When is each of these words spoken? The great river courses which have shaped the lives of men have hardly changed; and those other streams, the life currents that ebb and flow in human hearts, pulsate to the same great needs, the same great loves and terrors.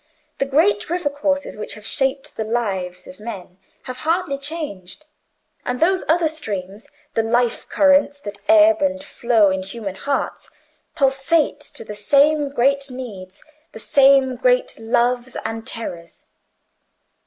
The 0.39 0.45
great 0.45 0.89
river 0.89 1.11
courses 1.11 1.55
which 1.55 1.75
have 1.75 1.85
shaped 1.85 2.35
the 2.35 2.43
lives 2.43 3.05
of 3.05 3.19
men 3.19 3.59
have 3.83 3.97
hardly 3.97 4.39
changed; 4.39 5.05
and 5.63 5.79
those 5.79 6.03
other 6.09 6.27
streams, 6.27 6.87
the 7.13 7.21
life 7.21 7.69
currents 7.69 8.19
that 8.21 8.39
ebb 8.49 8.81
and 8.81 9.03
flow 9.03 9.51
in 9.51 9.61
human 9.61 9.93
hearts, 9.93 10.49
pulsate 10.95 11.59
to 11.59 11.83
the 11.85 11.93
same 11.93 12.49
great 12.49 12.89
needs, 12.89 13.43
the 13.73 13.79
same 13.79 14.37
great 14.37 14.75
loves 14.79 15.35
and 15.45 15.67
terrors. 15.67 16.25